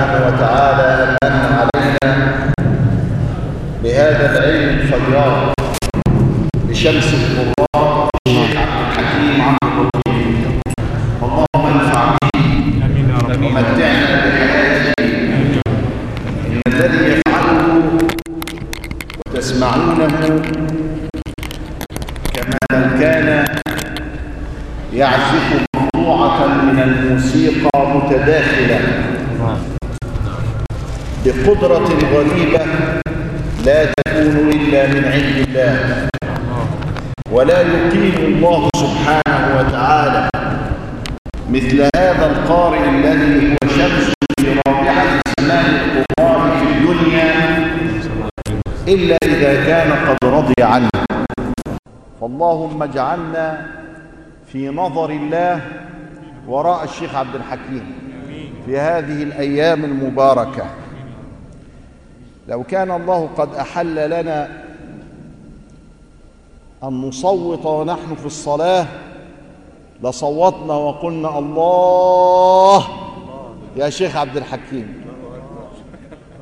[0.00, 2.12] سبحانه وتعالى أن من علينا
[3.82, 5.52] بهذا العلم الفياض
[6.68, 10.46] بشمس القرآن الشيخ عبد الحكيم عبد اللطيف
[11.22, 12.40] اللهم انفع به
[13.46, 15.04] ومتعنا بحياته
[16.48, 17.82] إن الذي يفعله
[19.26, 20.08] وتسمعونه
[22.34, 23.44] كما لو كان
[24.92, 28.80] يعزف مقطوعة من الموسيقى متداخلة
[31.60, 32.64] بقدرة غريبة
[33.64, 36.08] لا تكون إلا من عند الله.
[37.32, 40.28] ولا يقيم الله سبحانه وتعالى
[41.50, 47.32] مثل هذا القارئ الذي هو شمس في رابعة سماء القرآن في الدنيا
[48.88, 50.90] إلا إذا كان قد رضي عنه.
[52.20, 53.66] فاللهم اجعلنا
[54.52, 55.60] في نظر الله
[56.48, 57.84] وراء الشيخ عبد الحكيم
[58.66, 60.64] في هذه الأيام المباركة.
[62.50, 64.62] لو كان الله قد أحل لنا
[66.84, 68.86] أن نصوت ونحن في الصلاة
[70.02, 72.84] لصوتنا وقلنا الله.
[73.76, 75.04] يا شيخ عبد الحكيم.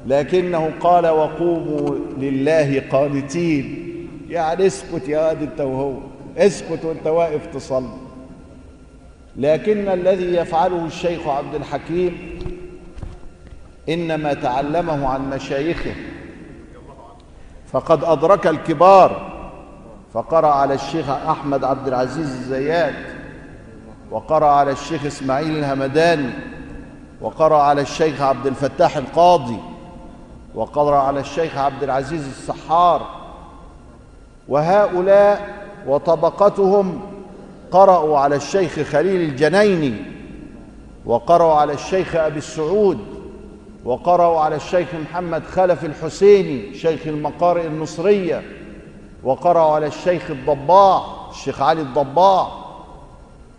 [0.06, 3.94] لكنه قال وقوموا لله قانتين.
[4.30, 5.92] يعني اسكت يا واد انت وهو.
[6.38, 7.96] اسكت وانت واقف تصلي.
[9.36, 12.37] لكن الذي يفعله الشيخ عبد الحكيم
[13.88, 15.94] إنما تعلمه عن مشايخه.
[17.72, 19.38] فقد أدرك الكبار
[20.12, 22.94] فقرأ على الشيخ أحمد عبد العزيز الزيات
[24.10, 26.30] وقرأ على الشيخ إسماعيل الهمداني
[27.20, 29.58] وقرأ على الشيخ عبد الفتاح القاضي
[30.54, 33.06] وقرأ على الشيخ عبد العزيز السحار.
[34.48, 35.48] وهؤلاء
[35.86, 37.00] وطبقتهم
[37.70, 39.94] قرأوا على الشيخ خليل الجنيني
[41.06, 43.17] وقرأوا على الشيخ أبي السعود
[43.88, 48.42] وقرأوا على الشيخ محمد خلف الحسيني شيخ المقارئ النصرية.
[49.24, 52.48] وقرأوا على الشيخ الضباع الشيخ علي الضباع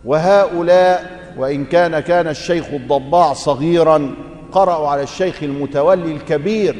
[0.04, 4.14] وهؤلاء وإن كان كان الشيخ الضباع صغيرا
[4.52, 6.76] قرأوا على الشيخ المتولي الكبير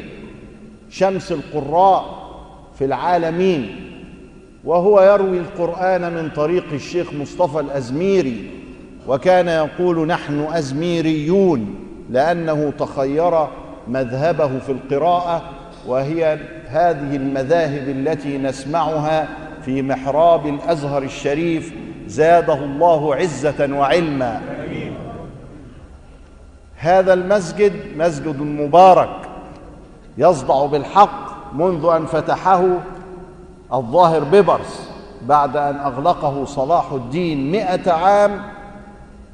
[0.89, 2.05] شمس القراء
[2.79, 3.91] في العالمين.
[4.63, 8.49] وهو يروي القرآن من طريق الشيخ مصطفى الأزميري.
[9.07, 11.90] وكان يقول نحن أزميريون.
[12.11, 13.47] لأنه تخير
[13.87, 15.41] مذهبه في القراءة
[15.87, 19.27] وهي هذه المذاهب التي نسمعها
[19.65, 21.73] في محراب الأزهر الشريف
[22.07, 24.41] زاده الله عزة وعلما.
[26.77, 29.15] هذا المسجد مسجد مبارك
[30.17, 32.63] يصدع بالحق منذ أن فتحه
[33.73, 34.89] الظاهر بيبرس
[35.21, 38.41] بعد أن أغلقه صلاح الدين مئة عام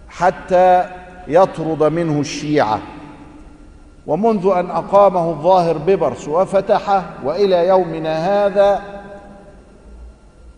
[0.09, 0.85] حتى
[1.27, 2.79] يطرد منه الشيعة.
[4.07, 8.81] ومنذ أن أقامه الظاهر بيبرس وفتحه وإلى يومنا هذا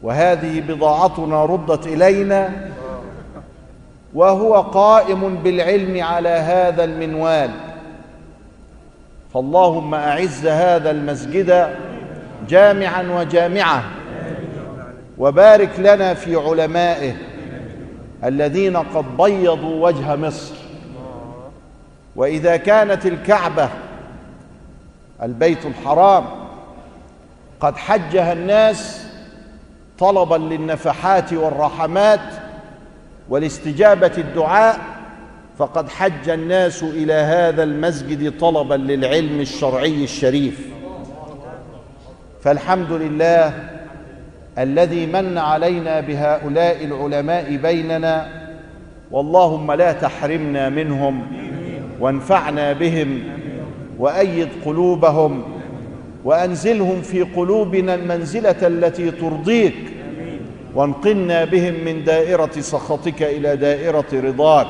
[0.04, 2.70] وهذه بضاعتنا ردت إلينا
[4.14, 7.50] وهو قائم بالعلم على هذا المنوال.
[9.34, 11.68] فاللهم أعز هذا المسجد
[12.50, 13.84] جامعا وجامعة
[15.18, 17.14] وبارك لنا في علمائه
[18.24, 20.59] الذين قد بيضوا وجه مصر.
[22.20, 23.70] وإذا كانت الكعبة
[25.24, 26.26] البيت الحرام
[27.60, 29.08] قد حجها الناس
[30.00, 32.20] طلبا للنفحات والرحمات
[33.30, 34.80] ولاستجابة الدعاء
[35.58, 40.68] فقد حج الناس إلى هذا المسجد طلبا للعلم الشرعي الشريف.
[42.42, 43.54] فالحمد لله
[44.58, 48.28] الذي من علينا بهؤلاء العلماء بيننا
[49.12, 51.49] واللهم لا تحرمنا منهم.
[52.00, 53.24] وانفعنا بهم
[54.00, 55.44] وأيد قلوبهم
[56.24, 59.76] وأنزلهم في قلوبنا المنزلة التي ترضيك
[60.76, 64.68] وانقلنا بهم من دائرة سخطك إلى دائرة رضاك.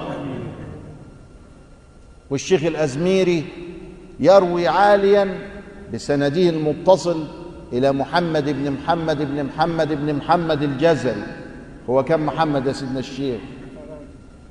[2.30, 3.44] والشيخ الأزميري
[4.20, 5.38] يروي عاليا
[5.94, 7.28] بسنده المتصل
[7.74, 11.24] إلى محمد بن محمد بن محمد بن محمد الجزري.
[11.90, 13.40] هو كم محمد يا سيدنا الشيخ؟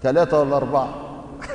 [0.03, 1.08] ثلاثة ولا أربعة؟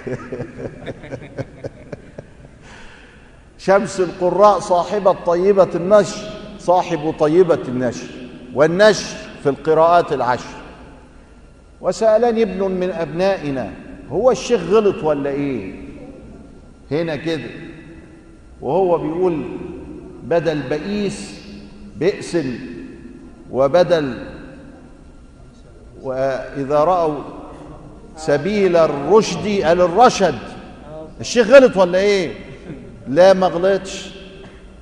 [3.57, 8.07] شمس القراء صاحبة طيبة النشر صاحب طيبة النشر
[8.53, 10.55] والنشر في القراءات العشر.
[11.81, 13.71] وسألني ابن من أبنائنا
[14.09, 15.73] هو الشيخ غلط ولا إيه؟
[16.91, 17.49] هنا كده.
[18.61, 19.43] وهو بيقول
[20.23, 21.41] بدل بئيس
[21.99, 22.37] بئس
[23.51, 24.27] وبدل
[26.01, 27.19] وإذا رأوا
[28.15, 30.39] سبيل الرشد قال الرشد
[31.19, 32.33] الشيخ غلط ولا إيه؟
[33.07, 34.09] لا ما غلطش.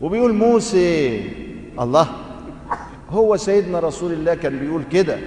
[0.01, 1.21] وبيقول موسى
[1.79, 2.07] الله
[3.09, 5.17] هو سيدنا رسول الله كان بيقول كده.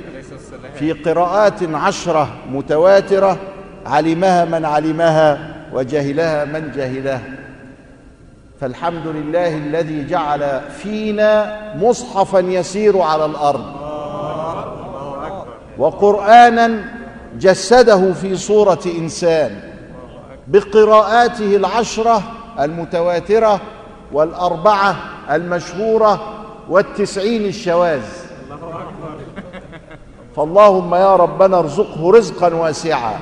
[0.74, 3.38] في قراءات عشرة متواترة
[3.86, 7.22] علمها من علمها وجهلها من جهلها.
[8.60, 13.64] فالحمد لله الذي جعل فينا مصحفا يسير على الأرض.
[15.78, 16.84] وقرآنا
[17.38, 19.60] جسده في صورة إنسان
[20.48, 22.22] بقراءاته العشرة
[22.60, 23.60] المتواترة
[24.12, 24.96] والأربعة
[25.30, 26.20] المشهورة
[26.68, 28.02] والتسعين الشواذ.
[30.36, 33.18] فاللهم يا ربنا ارزقه رزقا واسعا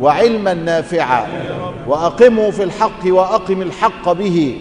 [0.00, 1.26] وعلما نافعا
[1.86, 4.60] وأقمه في الحق وأقم الحق به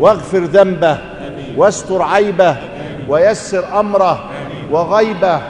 [0.00, 0.98] واغفر ذنبه
[1.56, 2.56] واستر عيبه
[3.08, 4.30] ويسر أمره
[4.70, 5.40] وغيبه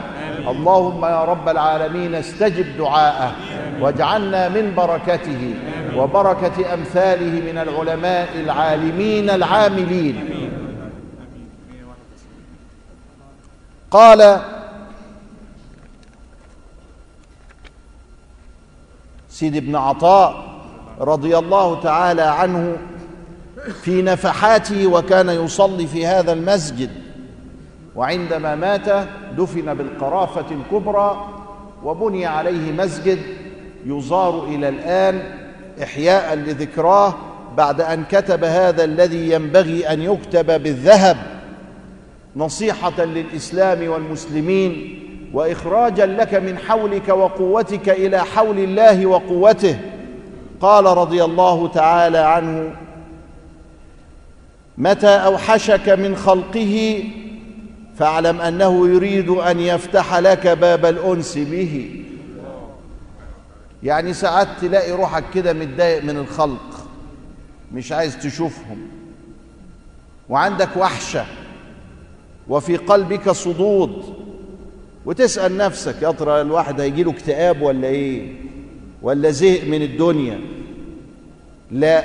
[0.47, 3.35] اللهم يا رب العالمين استجب دعاءه
[3.81, 5.53] واجعلنا من بركته
[5.97, 10.29] وبركة أمثاله من العلماء العالمين العاملين.
[13.91, 14.41] قال
[19.29, 20.47] سيد ابن عطاء
[20.99, 22.77] رضي الله تعالى عنه
[23.81, 27.06] في نفحاته وكان يصلي في هذا المسجد.
[27.97, 29.07] وعندما مات
[29.37, 31.25] دفن بالقرافة الكبرى
[31.83, 33.19] وبني عليه مسجد
[33.85, 35.21] يزار إلى الآن
[35.83, 37.13] إحياء لذكراه
[37.57, 41.17] بعد أن كتب هذا الذي ينبغي أن يكتب بالذهب
[42.35, 44.99] نصيحة للإسلام والمسلمين
[45.33, 49.77] وإخراجا لك من حولك وقوتك إلى حول الله وقوته.
[50.61, 52.71] قال رضي الله تعالى عنه
[54.77, 57.03] متى أوحشك من خلقه
[57.97, 62.03] فاعلم أنه يريد أن يفتح لك باب الأنس به.
[63.83, 66.87] يعني ساعات تلاقي روحك كده متضايق من الخلق
[67.73, 68.77] مش عايز تشوفهم.
[70.29, 71.25] وعندك وحشة
[72.47, 74.03] وفي قلبك صدود.
[75.05, 78.33] وتسأل نفسك يا ترى الواحد هيجيله اكتئاب ولا إيه؟
[79.01, 80.39] ولا زهق من الدنيا؟
[81.71, 82.03] لا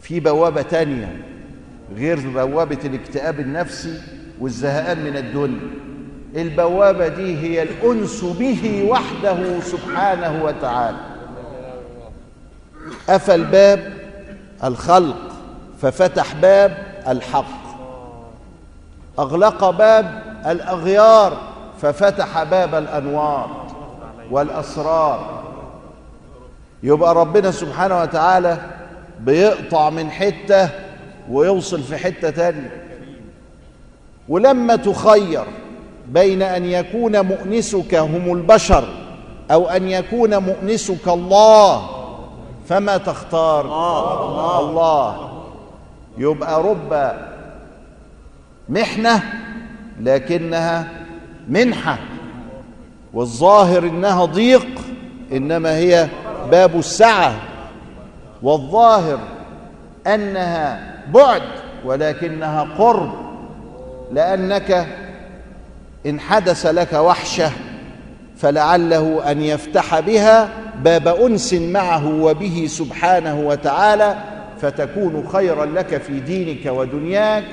[0.00, 1.22] في بوابة تانية
[1.96, 4.19] غير بوابة الاكتئاب النفسي.
[4.40, 5.70] والزهقان من الدنيا.
[6.36, 10.96] البوابة دي هي الأنس به وحده سبحانه وتعالى.
[13.08, 13.92] أفى الباب
[14.64, 15.16] الخلق
[15.82, 16.78] ففتح باب
[17.08, 17.60] الحق.
[19.18, 21.38] أغلق باب الأغيار
[21.82, 23.66] ففتح باب الأنوار
[24.30, 25.42] والأسرار.
[26.82, 28.58] يبقى ربنا سبحانه وتعالى
[29.20, 30.68] بيقطع من حتة
[31.30, 32.89] ويوصل في حتة تانية.
[34.30, 35.44] ولما تخير
[36.08, 38.84] بين أن يكون مؤنسك هم البشر
[39.50, 41.86] أو أن يكون مؤنسك الله
[42.68, 45.30] فما تختار الله, الله.
[46.18, 47.12] يبقى رب
[48.68, 49.22] محنة
[50.00, 50.88] لكنها
[51.48, 51.98] منحة
[53.14, 54.66] والظاهر إنها ضيق
[55.32, 56.08] إنما هي
[56.50, 57.34] باب السعة
[58.42, 59.18] والظاهر
[60.06, 61.42] أنها بعد
[61.84, 63.29] ولكنها قرب
[64.12, 64.86] لأنك
[66.06, 67.50] إن حدث لك وحشة
[68.36, 70.48] فلعله أن يفتح بها
[70.82, 74.16] باب أنس معه وبه سبحانه وتعالى
[74.60, 77.44] فتكون خيرا لك في دينك ودنياك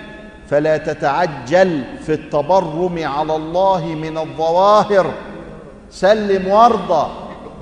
[0.50, 5.14] فلا تتعجل في التبرم على الله من الظواهر.
[5.90, 7.12] سلم وارضى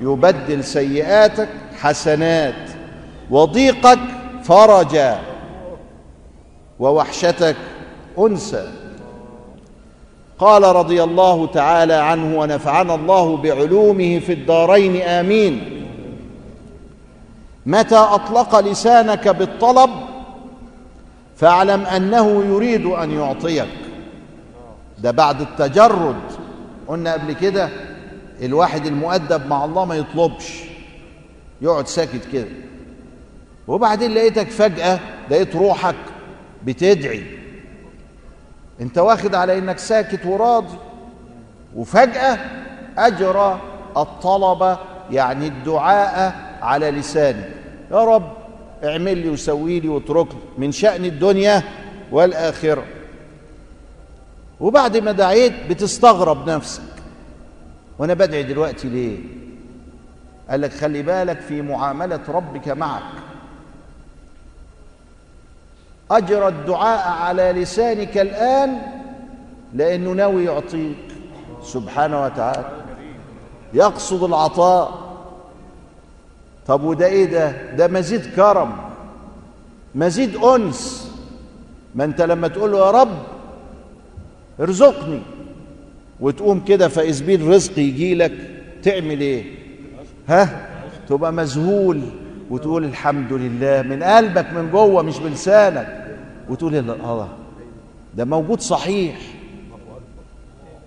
[0.02, 2.70] يبدل سيئاتك حسنات.
[3.30, 4.00] وضيقك
[4.44, 5.20] فرجا
[6.80, 7.56] ووحشتك
[8.20, 8.68] انسى
[10.40, 15.86] قال رضي الله تعالى عنه ونفعنا الله بعلومه في الدارين آمين.
[17.66, 19.90] متى أطلق لسانك بالطلب؟
[21.38, 23.68] فاعلم أنه يريد أن يعطيك.
[25.00, 26.22] ده بعد التجرد.
[26.88, 27.70] قلنا قبل كده
[28.42, 30.64] الواحد المؤدب مع الله ما يطلبش.
[31.62, 32.48] يقعد ساكت كده.
[33.68, 35.00] وبعدين لقيتك فجأة
[35.32, 35.96] لقيت روحك
[36.66, 37.24] بتدعي.
[38.82, 40.78] انت واخد على انك ساكت وراضي
[41.76, 42.40] وفجأة
[42.98, 43.62] أجرى
[43.98, 44.78] الطلب
[45.12, 47.50] يعني الدعاء على لسانك.
[47.92, 48.34] يا رب
[48.84, 51.64] اعمل لي وسوي لي واترك لي من شأن الدنيا
[52.12, 52.84] والآخرة.
[54.60, 56.82] وبعد ما دعيت بتستغرب نفسك.
[58.00, 59.20] وأنا بدعي دلوقتي ليه؟
[60.50, 63.02] قال لك خلي بالك في معاملة ربك معك.
[66.12, 68.82] أجرى الدعاء على لسانك الآن
[69.74, 70.98] لأنه ناوي يعطيك.
[71.64, 72.72] سبحانه وتعالى.
[73.74, 75.06] يقصد العطاء.
[76.68, 78.72] طب وده إيه ده؟ ده مزيد كرم.
[79.96, 81.12] مزيد أنس.
[81.96, 83.18] ما أنت لما تقول له يا رب
[84.60, 85.22] ارزقني.
[86.20, 88.34] وتقوم كده فإذ رزق يجي لك
[88.84, 89.44] تعمل إيه؟
[90.28, 90.70] ها؟
[91.10, 92.02] تبقى مذهول.
[92.50, 96.06] وتقول الحمد لله من قلبك من جوه مش بلسانك
[96.50, 97.30] وتقول الله
[98.14, 99.16] ده موجود صحيح.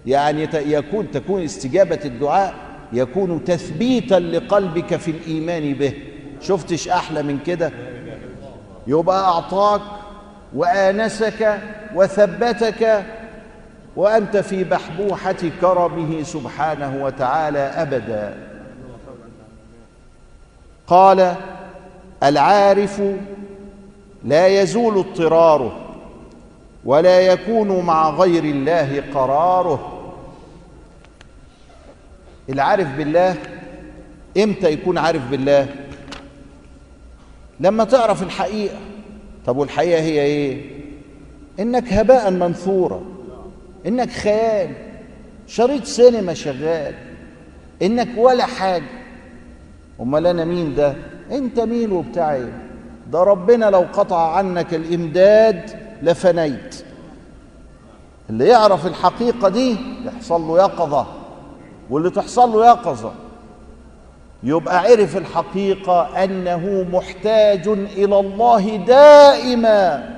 [0.07, 2.55] يعني يكون تكون استجابة الدعاء
[2.93, 5.93] يكون تثبيتا لقلبك في الإيمان به.
[6.41, 7.73] شفتش أحلى من كده؟
[8.87, 9.81] يبقى أعطاك
[10.55, 11.59] وآنسك
[11.95, 13.05] وثبتك
[13.97, 18.48] وأنت في بحبوحة كرمه سبحانه وتعالى أبدا.
[20.89, 21.35] قال
[22.23, 23.03] العارف
[24.25, 25.89] لا يزول اضطراره
[26.85, 29.95] ولا يكون مع غير الله قراره.
[32.49, 33.37] العارف بالله
[34.37, 35.67] إمتى يكون عارف بالله؟
[37.61, 38.79] لما تعرف الحقيقة.
[39.47, 40.71] طب والحقيقة هي إيه؟
[41.61, 43.03] إنك هباء منثورا.
[43.87, 44.71] إنك خيال.
[45.47, 46.95] شريط سينما شغال.
[47.83, 48.98] إنك ولا حاجة.
[50.01, 50.95] أمال أنا مين ده؟
[51.33, 52.53] أنت مين وبتاع إيه
[53.13, 55.71] ده ربنا لو قطع عنك الإمداد
[56.03, 56.85] لفنيت.
[58.31, 61.07] اللي يعرف الحقيقة دي يحصل له يقظة
[61.91, 63.13] واللي تحصل له يقظة
[64.43, 70.15] يبقى عرف الحقيقة أنه محتاج إلى الله دائما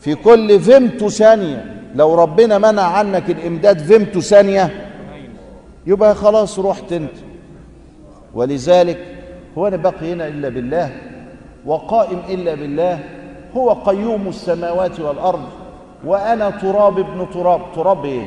[0.00, 1.74] في كل فيمتو ثانية.
[1.94, 4.90] لو ربنا منع عنك الإمداد فيمتو ثانية
[5.86, 7.12] يبقى خلاص رحت أنت.
[8.34, 8.98] ولذلك
[9.58, 10.90] هو أنا باقي هنا إلا بالله
[11.66, 12.98] وقائم إلا بالله
[13.56, 15.44] هو قيوم السماوات والأرض
[16.04, 18.26] وأنا تراب ابن تراب تراب إيه؟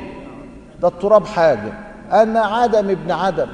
[0.81, 1.73] ده التراب حاجة
[2.11, 3.47] أنا عدم ابن عدم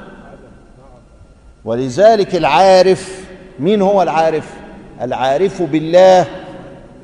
[1.64, 4.54] ولذلك العارف مين هو العارف؟
[5.02, 6.26] العارف بالله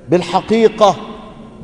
[0.08, 0.96] بالحقيقة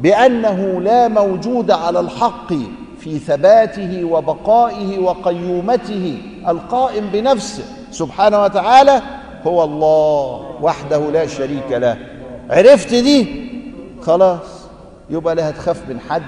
[0.01, 2.53] بأنه لا موجود على الحق
[3.01, 7.65] في ثباته وبقائه وقيومته القائم بنفسه
[7.99, 9.03] سبحانه وتعالى
[9.47, 11.97] هو الله وحده لا شريك له.
[12.51, 13.47] عرفت دي؟
[14.03, 14.67] خلاص.
[15.11, 16.23] يبقى لا هتخاف من حد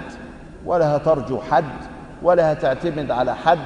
[0.67, 1.65] ولا هترجو حد
[2.23, 3.59] ولا هتعتمد على حد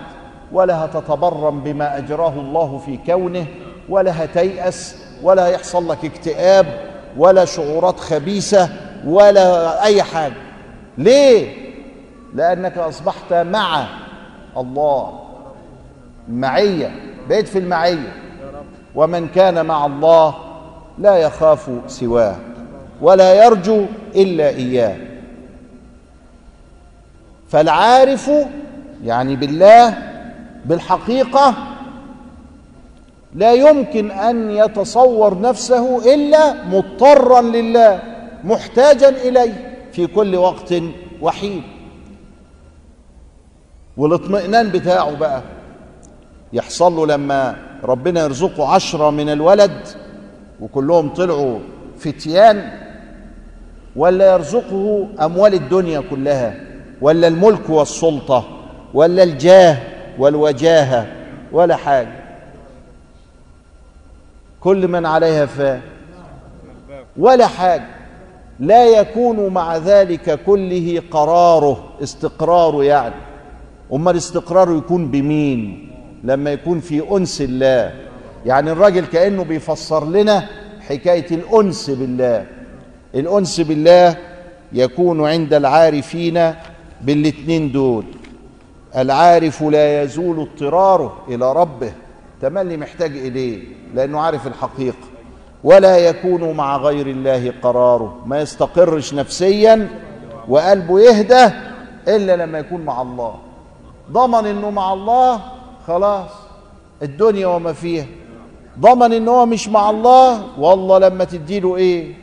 [0.52, 3.46] ولا هتتبرم بما أجراه الله في كونه
[3.88, 6.66] ولا هتيأس ولا هيحصل لك اكتئاب
[7.16, 8.68] ولا شعورات خبيثة
[9.06, 10.42] ولا أي حاجة.
[10.98, 11.56] ليه؟
[12.34, 13.86] لأنك أصبحت مع
[14.56, 15.20] الله
[16.28, 18.12] المعيه بقيت في المعية.
[18.94, 20.34] ومن كان مع الله
[20.98, 22.36] لا يخاف سواه
[23.00, 23.84] ولا يرجو
[24.14, 24.96] إلا إياه.
[27.48, 28.30] فالعارف
[29.04, 29.98] يعني بالله
[30.64, 31.54] بالحقيقة
[33.34, 38.02] لا يمكن أن يتصور نفسه إلا مضطرا لله
[38.44, 40.74] محتاجا إليه في كل وقت
[41.20, 41.62] وحيد
[43.96, 45.42] والاطمئنان بتاعه بقى.
[46.52, 49.88] يحصل له لما ربنا يرزقه عشرة من الولد
[50.60, 51.58] وكلهم طلعوا
[51.98, 52.70] فتيان
[53.96, 56.54] ولا يرزقه أموال الدنيا كلها
[57.00, 58.44] ولا الملك والسلطة
[58.94, 59.78] ولا الجاه
[60.18, 61.06] والوجاهة
[61.52, 62.22] ولا حاجة.
[64.60, 65.80] كل من عليها فان
[67.16, 67.86] ولا حاجة.
[68.60, 73.14] لا يكون مع ذلك كله قراره استقراره يعني.
[73.92, 75.91] أمال استقراره يكون بمين؟
[76.24, 77.92] لما يكون في أنس الله.
[78.46, 80.48] يعني الراجل كأنه بيفسر لنا
[80.88, 82.46] حكاية الأنس بالله.
[83.14, 84.16] الأنس بالله
[84.72, 86.54] يكون عند العارفين
[87.00, 88.04] بالاتنين دول.
[88.96, 91.92] العارف لا يزول اضطراره إلى ربه.
[92.40, 93.62] تملي محتاج إليه
[93.94, 95.06] لأنه عارف الحقيقة.
[95.64, 98.22] ولا يكون مع غير الله قراره.
[98.26, 99.88] ما يستقرش نفسيا
[100.48, 101.54] وقلبه يهدى
[102.08, 103.34] إلا لما يكون مع الله.
[104.10, 105.40] ضمن إنه مع الله
[105.86, 106.30] خلاص
[107.02, 108.06] الدنيا وما فيها.
[108.80, 112.14] ضمن إن هو مش مع الله والله لما تديله إيه؟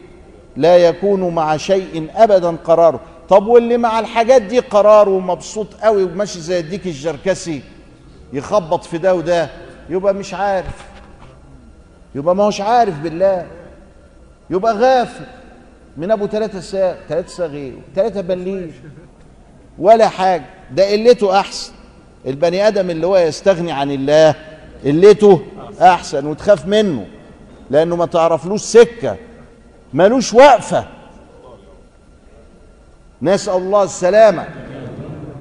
[0.58, 3.00] لا يكون مع شيء ابدا قراره.
[3.30, 7.62] طب واللي مع الحاجات دي قراره ومبسوط قوي وماشي زي الديك الجركسي
[8.34, 9.50] يخبط في ده وده
[9.90, 10.86] يبقى مش عارف.
[12.16, 13.48] يبقى ما هوش عارف بالله.
[14.50, 15.26] يبقى غافل.
[15.98, 18.72] من أبو ثلاثة ساغ ثلاثة ساغ إيه ثلاثة بليل
[19.80, 20.46] ولا حاجة.
[20.72, 21.72] ده قلته أحسن.
[22.26, 24.36] البني آدم اللي هو يستغني عن الله
[24.86, 25.42] قلته
[25.82, 27.06] أحسن وتخاف منه
[27.70, 29.16] لأنه ما تعرفلوش سكة
[29.94, 30.86] ملوش وقفة.
[33.22, 34.48] نسأل الله السلامة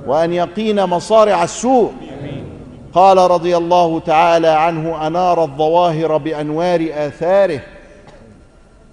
[0.06, 1.92] وأن يقينا مصارع السوء.
[2.92, 7.61] قال رضي الله تعالى عنه أنار الظواهر بأنوار آثاره.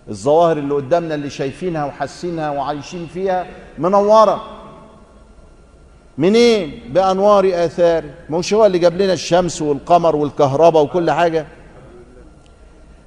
[0.10, 3.46] الظواهر اللي قدامنا اللي شايفينها وحاسينها وعايشين فيها
[3.78, 4.55] منورة.
[6.18, 11.46] منين؟ بأنوار اثاره مش هو اللي جاب لنا الشمس والقمر والكهرباء وكل حاجة؟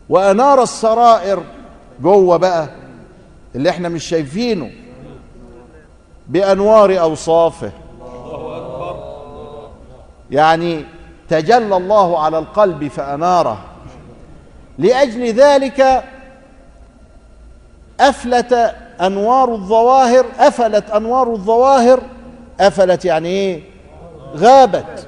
[0.08, 1.42] وأنار السرائر
[2.02, 2.68] جوه بقى
[3.54, 4.70] اللي إحنا مش شايفينه
[6.28, 7.72] بأنوار أوصافه.
[10.30, 10.84] يعني
[11.28, 13.58] تجلى الله على القلب فأناره.
[14.78, 16.04] لأجل ذلك
[18.00, 22.00] أفلت أنوار الظواهر أفلت أنوار الظواهر
[22.60, 23.60] افلت يعني إيه؟
[24.36, 25.06] غابت.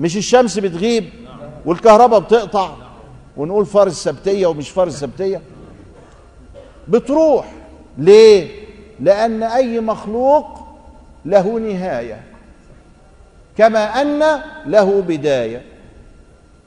[0.00, 1.04] مش الشمس بتغيب
[1.66, 2.70] والكهرباء بتقطع
[3.36, 5.40] ونقول فارس سبتية ومش فارس سبتية؟
[6.88, 7.52] بتروح.
[7.98, 8.48] ليه؟
[9.00, 10.46] لأن أي مخلوق
[11.24, 12.22] له نهاية.
[13.58, 15.62] كما أن له بداية.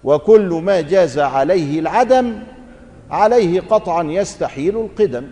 [0.04, 2.40] وكل ما جاز عليه العدم
[3.12, 5.28] عليه قطعا يستحيل القدم.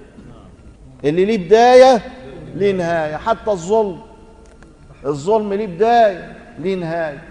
[1.06, 2.02] اللي ليه بداية
[2.56, 3.16] ليه نهاية.
[3.16, 4.13] حتى الظلم.
[5.06, 7.24] الظلم ليه بداية؟ ليه نهاية؟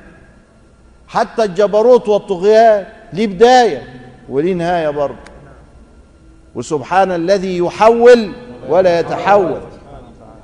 [1.09, 3.83] حتى الجبروت والطغيان ليه بداية؟
[4.29, 5.17] وليه نهاية برضه.
[6.55, 8.33] وسبحان الذي يحول
[8.69, 9.61] ولا يتحول.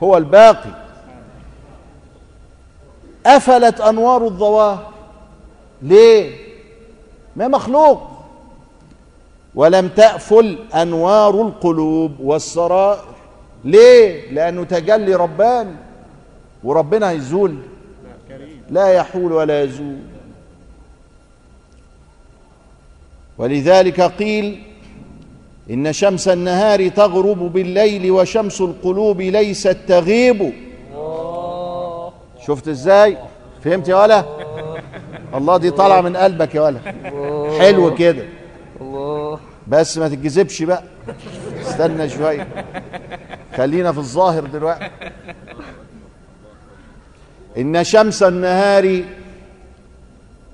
[0.02, 0.70] هو الباقي.
[3.26, 4.92] أفلت أنوار الظواهر.
[5.82, 6.36] ليه؟
[7.36, 8.02] ما مخلوق.
[9.54, 13.04] ولم تأفل أنوار القلوب والسرائر.
[13.64, 15.76] ليه؟ لأنه تجلي رباني.
[16.64, 17.56] وربنا هيزول
[18.70, 19.96] لا يحول ولا يزول.
[23.38, 24.62] ولذلك قيل
[25.70, 30.52] إن شمس النهار تغرب بالليل وشمس القلوب ليست تغيب.
[32.46, 33.16] شفت إزاي؟
[33.64, 34.24] فهمت يا ولا؟
[35.34, 36.80] الله دي طالعة من قلبك يا ولا.
[37.58, 38.24] حلو كده.
[39.68, 40.82] بس ما تتجذبش بقى.
[41.60, 42.48] استنى شوية.
[43.56, 44.90] خلينا في الظاهر دلوقتي.
[47.56, 49.02] إن شمس النهار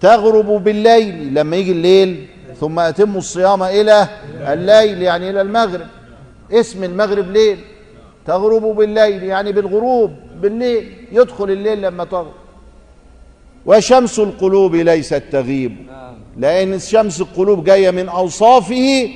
[0.00, 2.26] تغرب بالليل لما يجي الليل
[2.60, 4.08] ثم اتموا الصيام إلى
[4.40, 5.86] الليل يعني إلى المغرب.
[6.52, 7.58] اسم المغرب ليل.
[8.26, 10.92] تغرب بالليل يعني بالغروب بالليل.
[11.12, 12.32] يدخل الليل لما تغرب.
[13.66, 15.76] وشمس القلوب ليست تغيب.
[16.36, 19.10] لأن شمس القلوب جاية من أوصافه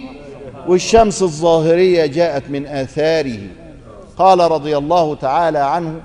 [0.68, 3.38] والشمس الظاهرية جاءت من آثاره.
[4.16, 6.00] قال رضي الله تعالى عنه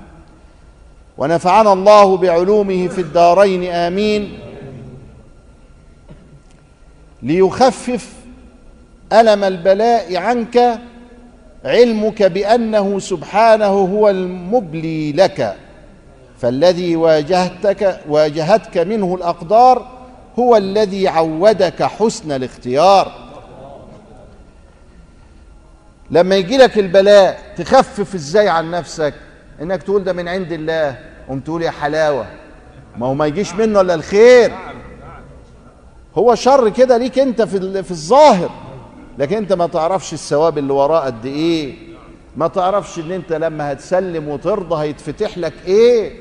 [1.18, 4.38] ونفعنا الله بعلومه في الدارين آمين.
[7.22, 8.12] ليخفف
[9.12, 10.80] ألم البلاء عنك
[11.64, 15.56] علمك بأنه سبحانه هو المبلي لك.
[16.38, 19.90] فالذي واجهتك واجهتك منه الأقدار
[20.38, 23.12] هو الذي عودك حسن الاختيار.
[26.10, 29.14] لما يجي لك البلاء تخفف إزاي عن نفسك؟
[29.62, 32.26] إنك تقول ده من عند الله قوم تقول يا حلاوة.
[32.96, 34.52] ما هو ما يجيش منه إلا الخير.
[36.18, 38.50] هو شر كده ليك أنت في في الظاهر.
[39.18, 41.74] لكن أنت ما تعرفش الثواب اللي وراه قد إيه.
[42.36, 46.12] ما تعرفش إن أنت لما هتسلم وترضى هيتفتح لك إيه.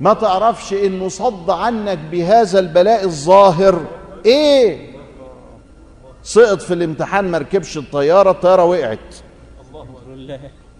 [0.00, 3.80] ما تعرفش انه صد عنك بهذا البلاء الظاهر
[4.26, 4.94] إيه.
[6.22, 8.98] سقط في الامتحان ما ركبش الطيارة الطيارة وقعت.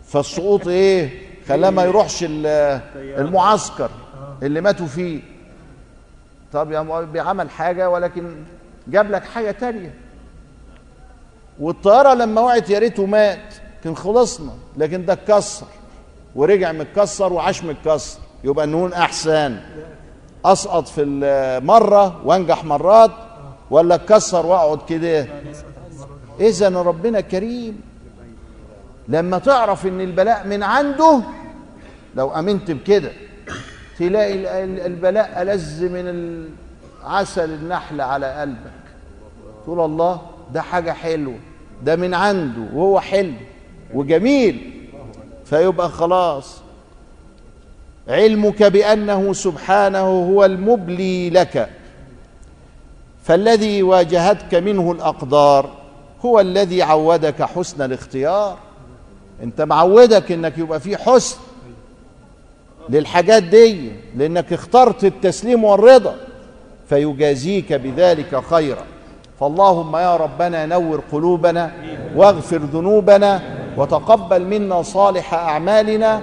[0.06, 1.10] فالسقوط إيه؟
[1.48, 3.90] خلاه ما يروحش ال- المعسكر
[4.42, 5.20] اللي ماتوا فيه.
[6.52, 8.35] طب يا بيعمل حاجة ولكن
[8.88, 9.94] جاب لك حاجة تانية.
[11.61, 13.54] والطيارة لما وقعت يا ريته مات
[13.85, 15.66] كان خلصنا لكن ده اتكسر.
[16.35, 18.18] ورجع متكسر وعاش متكسر.
[18.44, 19.57] يبقى نقول أحسن.
[20.44, 23.11] أسقط في المرة وأنجح مرات
[23.70, 25.26] ولا اتكسر وأقعد كده؟
[26.40, 27.80] اذا ربنا كريم.
[29.08, 31.20] لما تعرف إن البلاء من عنده
[32.16, 33.12] لو آمنت بكده
[33.98, 36.44] تلاقي ال- ال- البلاء ألذ من
[37.04, 38.70] عسل النحل على قلبك.
[39.64, 40.20] تقول الله
[40.52, 41.34] ده حاجة حلوة
[41.82, 43.32] ده من عنده وهو حلو
[43.94, 44.70] وجميل.
[45.44, 46.56] فيبقى خلاص.
[48.08, 49.98] علمك بأنه سبحانه
[50.30, 51.68] هو المبلي لك.
[53.24, 55.70] فالذي واجهتك منه الأقدار
[56.24, 58.58] هو الذي عودك حسن الاختيار.
[59.42, 61.37] انت معودك انك يبقى في حسن
[62.88, 66.16] للحاجات دي لانك اخترت التسليم والرضا
[66.88, 68.85] فيجازيك بذلك خيرا.
[69.40, 71.73] فاللهم يا ربنا نور قلوبنا
[72.16, 73.42] واغفر ذنوبنا
[73.77, 76.23] وتقبل منا صالح أعمالنا.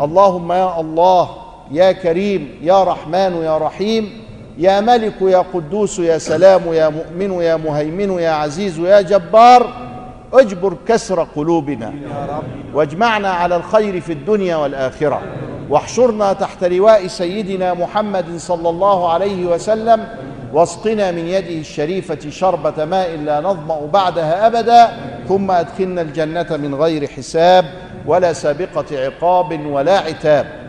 [0.00, 1.30] اللهم يا الله
[1.70, 4.10] يا كريم يا رحمن يا رحيم
[4.58, 9.85] يا ملك يا قدوس يا سلام يا مؤمن يا مهيمن يا عزيز يا جبار.
[10.40, 11.94] اجبر كسر قلوبنا
[12.74, 15.22] واجمعنا على الخير في الدنيا والآخرة.
[15.70, 20.08] واحشرنا تحت لواء سيدنا محمد صلى الله عليه وسلم
[20.52, 24.88] واسقنا من يده الشريفة شربة ماء لا نظمأ بعدها أبدا
[25.28, 27.64] ثم أدخلنا الجنة من غير حساب
[28.06, 30.65] ولا سابقة عقاب ولا عتاب.